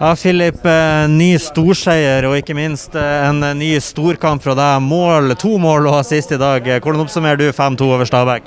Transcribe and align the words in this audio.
Ja, 0.00 0.16
Filip. 0.16 0.64
eh, 0.64 1.08
Ny 1.12 1.34
storseier 1.36 2.24
og 2.24 2.38
ikke 2.38 2.54
minst 2.56 2.94
eh, 2.96 3.28
en 3.28 3.42
ny 3.58 3.74
storkamp 3.84 4.40
fra 4.40 4.54
deg. 4.56 4.80
Mål, 4.80 5.34
To 5.36 5.58
mål 5.60 5.90
og 5.90 5.98
assist 5.98 6.32
i 6.32 6.38
dag. 6.40 6.64
Hvordan 6.80 7.02
oppsummerer 7.02 7.36
du 7.36 7.50
5-2 7.52 7.84
over 7.84 8.04
Stabæk? 8.08 8.42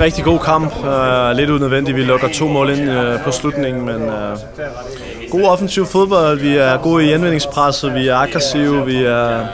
Rigtig 0.00 0.24
god 0.24 0.38
kamp. 0.38 0.72
Uh, 0.76 1.36
lidt 1.36 1.50
unødvendigt. 1.50 1.96
Vi 1.96 2.02
lukker 2.02 2.28
to 2.28 2.48
mål 2.48 2.70
ind 2.70 2.90
uh, 2.90 3.20
på 3.24 3.30
slutningen, 3.30 3.84
men 3.84 4.02
uh, 4.02 5.30
god 5.30 5.44
offensiv 5.44 5.86
fodbold. 5.86 6.40
Vi 6.40 6.56
er 6.56 6.76
gode 6.76 7.04
i 7.04 7.12
indvendingspresset. 7.12 7.94
Vi 7.94 8.08
er 8.08 8.16
aggressive. 8.16 8.86
Vi 8.86 9.04
er 9.04 9.46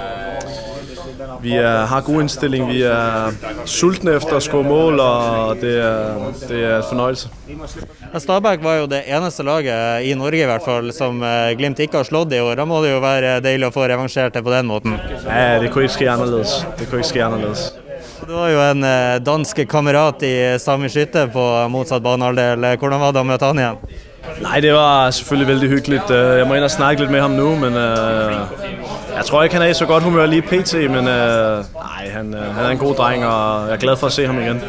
vi 1.42 1.54
er, 1.56 1.86
har 1.90 2.02
god 2.06 2.24
innstilling. 2.24 2.66
Vi 2.70 2.80
er 2.86 3.36
sultne 3.68 4.16
etter 4.18 4.38
å 4.38 4.42
skåre 4.44 4.66
mål, 4.66 5.00
og 5.04 5.60
det 5.62 5.74
er, 5.80 6.24
det 6.46 6.60
er 6.60 6.74
et 6.78 6.88
fornøyelse. 6.90 7.30
Stabæk 8.20 8.64
var 8.64 8.80
jo 8.80 8.88
det 8.90 9.04
eneste 9.06 9.46
laget 9.46 10.06
i 10.08 10.14
Norge 10.18 10.42
i 10.42 10.48
hvert 10.50 10.64
fall 10.66 10.90
som 10.96 11.22
eh, 11.22 11.52
Glimt 11.58 11.80
ikke 11.82 12.00
har 12.02 12.08
slått 12.08 12.34
i 12.34 12.40
år. 12.42 12.56
Da 12.60 12.66
må 12.68 12.82
det 12.84 12.94
jo 12.94 13.00
være 13.04 13.38
deilig 13.44 13.70
å 13.70 13.74
få 13.74 13.86
revansjert 13.90 14.34
det 14.36 14.42
på 14.46 14.52
den 14.54 14.68
måten. 14.70 14.96
Nei, 15.28 15.44
det 15.62 15.70
kunne 15.72 15.86
ikke 15.88 15.98
ske 16.00 16.10
annerledes. 16.10 16.58
Det 16.78 16.90
kunne 16.90 17.04
ikke 17.04 17.12
skje 17.14 17.24
annerledes. 17.28 17.64
Du 18.26 18.34
har 18.36 18.50
jo 18.52 18.60
en 18.62 18.84
eh, 18.86 19.16
dansk 19.24 19.62
kamerat 19.70 20.22
i 20.26 20.34
samme 20.62 20.90
Skytte 20.92 21.28
på 21.32 21.46
motsatt 21.72 22.04
banehalvdel. 22.04 22.66
Hvordan 22.78 23.02
var 23.02 23.14
det 23.16 23.22
å 23.24 23.28
møte 23.32 23.48
han 23.50 23.62
igjen? 23.62 23.82
Nei, 24.44 24.58
det 24.62 24.72
var 24.76 25.10
selvfølgelig 25.16 25.48
veldig 25.48 25.68
hyggeligt. 25.72 26.10
Øh, 26.12 26.38
Jeg 26.40 26.48
må 26.48 26.56
inn 26.58 26.66
og 26.66 26.72
snakke 26.72 27.04
litt 27.04 27.12
med 27.12 27.22
ham 27.24 27.36
nå, 27.38 27.48
men 27.62 27.76
øh, 27.80 28.89
jeg 29.20 29.26
tror 29.28 29.42
ikke, 29.44 29.54
han 29.58 29.62
er 29.66 29.70
i 29.74 29.76
så 29.76 29.86
godt 29.86 30.02
humør 30.02 30.26
lige 30.26 30.42
pt. 30.42 30.74
Men 30.90 31.08
øh, 31.08 31.64
nej, 31.76 32.08
han, 32.08 32.34
øh, 32.34 32.54
han 32.56 32.64
er 32.64 32.70
en 32.72 32.78
god 32.80 32.94
dreng, 32.94 33.26
og 33.26 33.66
jeg 33.68 33.74
er 33.74 33.82
glad 33.84 33.96
for 34.00 34.06
at 34.06 34.16
se 34.16 34.26
ham 34.26 34.38
igen. 34.40 34.62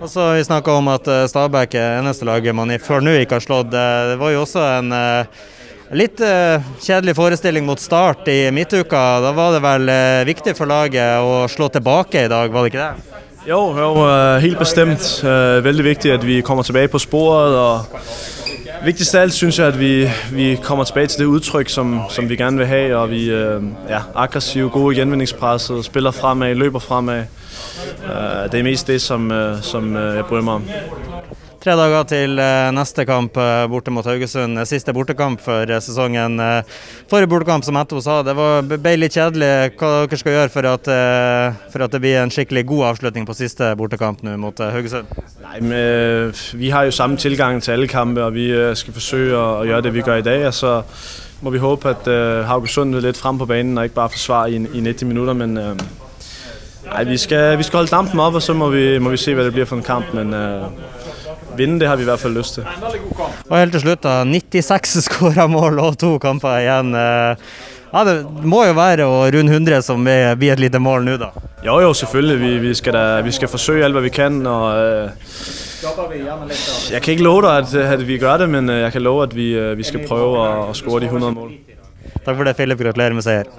Og 0.00 0.08
så 0.10 0.32
Vi 0.34 0.42
snakka 0.44 0.70
om 0.70 0.88
at 0.88 1.06
eh, 1.08 1.28
Stabæk 1.28 1.74
er 1.78 2.00
eneste 2.00 2.26
laget 2.26 2.54
man 2.54 2.70
i 2.74 2.78
før 2.82 3.00
nå 3.00 3.14
ikke 3.22 3.38
har 3.38 3.44
slått. 3.44 3.70
Det 3.70 4.18
var 4.18 4.34
jo 4.34 4.40
også 4.42 4.64
en 4.80 4.90
eh, 4.92 5.46
litt 5.94 6.20
eh, 6.26 6.58
kjedelig 6.82 7.14
forestilling 7.14 7.66
mot 7.66 7.80
Start 7.80 8.26
i 8.28 8.50
midtuka. 8.50 9.04
Da 9.22 9.30
var 9.36 9.54
det 9.54 9.62
vel 9.62 9.94
viktig 10.26 10.56
for 10.58 10.66
laget 10.66 11.22
å 11.22 11.46
slå 11.46 11.70
tilbake 11.70 12.26
i 12.26 12.32
dag, 12.34 12.50
var 12.50 12.66
det 12.66 12.74
ikke 12.74 12.82
det? 12.88 13.12
Jo, 13.46 13.60
jo 13.78 14.06
øh, 14.06 14.42
helt 14.42 14.58
bestemt. 14.58 15.22
Øh, 15.24 15.64
Veldig 15.64 15.84
vigtigt, 15.84 16.14
at 16.14 16.26
vi 16.26 16.40
kommer 16.40 16.62
tilbake 16.62 16.88
på 16.88 16.98
sporet, 16.98 17.56
og 17.56 17.80
vigtigst 18.84 19.14
af 19.14 19.20
alt 19.20 19.32
synes 19.32 19.58
jeg, 19.58 19.66
at 19.66 19.80
vi, 19.80 20.08
vi 20.32 20.58
kommer 20.62 20.84
tilbage 20.84 21.06
til 21.06 21.18
det 21.18 21.24
udtryk, 21.24 21.68
som, 21.68 22.00
som 22.08 22.28
vi 22.28 22.36
gerne 22.36 22.56
vil 22.58 22.66
have, 22.66 22.96
og 22.96 23.10
vi 23.10 23.30
øh, 23.30 23.62
ja, 23.88 23.98
aggressive, 24.14 24.70
gode 24.70 24.96
i 24.96 24.98
genvindingspresset, 24.98 25.84
spiller 25.84 26.10
fremad, 26.10 26.54
løber 26.54 26.78
fremad. 26.78 27.18
Øh, 28.04 28.52
Det 28.52 28.60
er 28.60 28.62
mest 28.62 28.86
det, 28.86 29.02
som, 29.02 29.30
øh, 29.30 29.62
som 29.62 29.96
øh, 29.96 30.16
jeg 30.16 30.24
bryr 30.24 30.40
mig 30.40 30.54
om. 30.54 30.64
Tre 31.62 31.76
dager 31.78 32.06
til 32.10 32.40
eh, 32.42 32.72
neste 32.74 33.04
kamp 33.06 33.36
eh, 33.38 33.68
borte 33.70 33.92
mot 33.94 34.06
Haugesund. 34.06 34.58
Eh, 34.58 34.66
Siste 34.66 34.90
bortekamp 34.96 35.38
for 35.44 35.70
sesongen. 35.78 36.40
Forrige 37.06 37.28
bortekamp, 37.30 37.62
som 37.62 37.76
Etto 37.78 38.00
sa, 38.02 38.16
det 38.26 38.32
var, 38.34 38.64
ble 38.66 38.96
litt 38.96 39.14
kjedelig. 39.14 39.76
Hva 39.78 39.90
dere 40.00 40.18
skal 40.18 40.34
gjøre 40.34 40.50
for 40.50 40.66
at, 40.66 40.88
for 41.70 41.84
at 41.86 41.92
det 41.94 42.00
blir 42.02 42.18
en 42.18 42.32
skikkelig 42.34 42.64
god 42.66 42.88
avslutning 42.88 43.28
på 43.28 43.36
siste 43.38 43.68
bortekamp 43.78 44.24
nå 44.26 44.34
mot 44.42 44.58
Haugesund? 44.58 45.12
Nei, 45.44 45.60
men, 45.62 46.34
vi 46.58 46.72
har 46.74 46.88
jo 46.88 46.96
samme 46.96 47.20
tilgang 47.22 47.62
til 47.62 47.76
alle 47.76 47.86
kampe, 47.86 48.24
og 48.26 48.34
vi 48.34 48.48
skal 48.80 48.96
forsøke 48.96 49.38
å 49.38 49.62
gjøre 49.68 49.86
det, 49.86 49.92
vi 49.94 50.02
gjør 50.02 50.18
i 50.18 50.26
dag, 50.26 50.46
og 50.48 50.56
så 50.58 50.72
må 51.46 51.52
vi 51.54 51.62
håpe 51.62 51.92
at 51.94 52.10
Haugesund 52.48 52.98
er 52.98 53.06
litt 53.06 53.20
frem 53.20 53.38
på 53.38 53.46
banen, 53.46 53.78
og 53.78 53.86
ikke 53.86 54.00
bare 54.00 54.16
forsvarer 54.16 54.56
i, 54.56 54.64
i 54.80 54.82
90 54.82 55.12
minutter, 55.12 55.38
men 55.38 55.54
Nei, 56.82 57.04
vi, 57.06 57.14
skal, 57.16 57.54
vi 57.56 57.62
skal 57.62 57.84
holde 57.84 57.94
dampen 57.94 58.20
oppe, 58.20 58.40
og 58.40 58.42
så 58.42 58.52
må 58.58 58.66
vi, 58.74 58.98
må 58.98 59.14
vi 59.14 59.20
se, 59.22 59.36
hva 59.38 59.46
det 59.46 59.54
blir 59.54 59.68
for 59.70 59.78
en 59.78 59.86
kamp, 59.86 60.10
men 60.18 60.34
vinde, 61.58 61.80
det 61.82 61.88
har 61.90 62.00
vi 62.00 62.06
i 62.06 62.10
hvert 62.10 62.22
fall 62.22 62.34
lyst 62.36 62.58
til. 62.58 62.64
Og 63.48 63.54
helt 63.58 63.76
til 63.76 63.84
slutt, 63.84 64.02
da. 64.04 64.22
96 64.24 64.98
skåra 65.08 65.46
mål 65.50 65.78
og 65.82 65.98
to 66.00 66.16
kamper 66.22 66.60
igjen. 66.62 66.94
Eh, 66.96 67.52
Ja, 67.92 68.04
Det 68.08 68.24
må 68.48 68.62
jo 68.64 68.72
være 68.72 69.04
å 69.04 69.16
runde 69.28 69.52
100 69.52 69.82
som 69.84 70.00
blir 70.00 70.54
et 70.54 70.60
lite 70.62 70.80
mål 70.80 71.04
nå, 71.04 71.18
da. 71.20 71.28
Jo, 71.60 71.74
jo, 71.84 71.90
selvfølgelig. 71.92 72.38
Vi, 72.40 72.52
vi, 72.62 72.70
skal, 72.78 72.96
da, 72.96 73.02
vi 73.20 73.34
skal 73.36 73.50
forsøke 73.52 73.84
alt, 73.84 73.92
hva 73.92 74.00
vi 74.00 74.12
kan, 74.16 74.38
og 74.48 74.64
øh, 74.80 75.10
jeg 75.82 77.02
kan 77.02 77.12
ikke 77.12 77.26
love 77.26 77.42
deg 77.44 77.52
at, 77.66 77.74
at 77.98 78.06
vi 78.08 78.16
gjør 78.16 78.46
det, 78.46 78.48
men 78.48 78.70
øh, 78.70 78.80
jeg 78.86 78.96
kan 78.96 79.04
love, 79.04 79.26
at 79.28 79.36
vi, 79.36 79.50
vi 79.76 79.84
skal 79.84 80.06
prøve 80.08 80.40
å, 80.40 80.48
at 80.70 80.80
score 80.80 81.04
de 81.04 81.12
100 81.12 81.36
mål. 81.36 81.52
Takk 82.24 82.36
for 82.38 82.48
det, 82.48 82.56
Filip. 82.56 82.80
Gratulerer 82.80 83.18
med 83.18 83.26
seier. 83.28 83.50